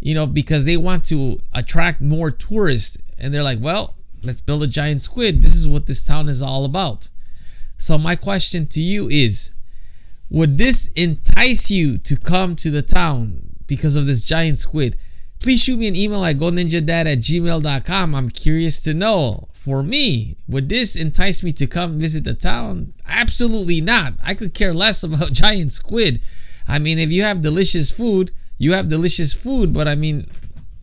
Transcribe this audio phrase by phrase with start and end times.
[0.00, 2.98] You know, because they want to attract more tourists.
[3.16, 5.44] And they're like, well, let's build a giant squid.
[5.44, 7.08] This is what this town is all about.
[7.76, 9.54] So, my question to you is
[10.30, 14.96] Would this entice you to come to the town because of this giant squid?
[15.40, 18.14] Please shoot me an email at goninjadad at gmail.com.
[18.14, 19.48] I'm curious to know.
[19.54, 22.92] For me, would this entice me to come visit the town?
[23.08, 24.14] Absolutely not.
[24.22, 26.20] I could care less about giant squid.
[26.68, 30.26] I mean, if you have delicious food, you have delicious food, but I mean,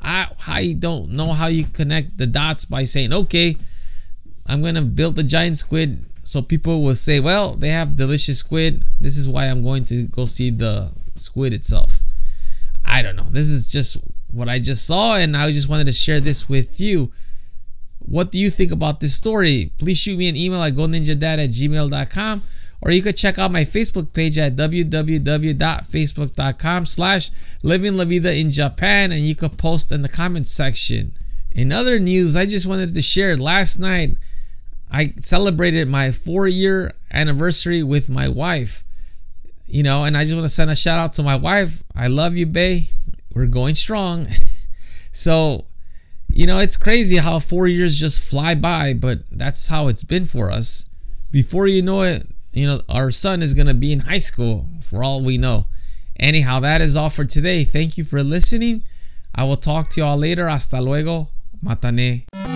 [0.02, 3.58] I, I don't know how you connect the dots by saying, okay,
[4.48, 8.40] I'm going to build a giant squid so people will say, well, they have delicious
[8.40, 8.84] squid.
[9.00, 12.02] This is why I'm going to go see the squid itself.
[12.84, 13.30] I don't know.
[13.30, 13.98] This is just
[14.32, 17.12] what I just saw, and I just wanted to share this with you.
[18.00, 19.72] What do you think about this story?
[19.78, 22.42] Please shoot me an email at goninjadad at gmail.com
[22.82, 27.32] or you could check out my Facebook page at www.facebook.com slash
[27.64, 31.14] living la vida in Japan and you could post in the comments section.
[31.52, 34.12] In other news, I just wanted to share last night
[34.92, 38.84] I celebrated my four year anniversary with my wife.
[39.66, 41.84] You know, and I just want to send a shout out to my wife.
[41.94, 42.88] I love you, Bay.
[43.38, 44.28] We're going strong.
[45.12, 45.66] so,
[46.28, 50.26] you know, it's crazy how four years just fly by, but that's how it's been
[50.26, 50.90] for us.
[51.32, 54.66] Before you know it, you know, our son is going to be in high school
[54.82, 55.68] for all we know.
[56.20, 57.64] Anyhow, that is all for today.
[57.64, 58.82] Thank you for listening.
[59.36, 60.48] I will talk to you all later.
[60.48, 61.30] Hasta luego.
[61.64, 62.47] Matane.